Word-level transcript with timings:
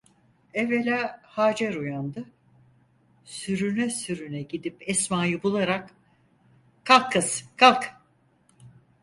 Evvela 0.53 1.21
Hacer 1.23 1.73
uyandı, 1.75 2.25
sürüne 3.25 3.89
sürüne 3.89 4.41
gidip 4.41 4.77
Esma'yı 4.89 5.43
bularak: 5.43 5.89
"Kalk 6.83 7.11
kız, 7.11 7.43
kalk…" 7.57 7.91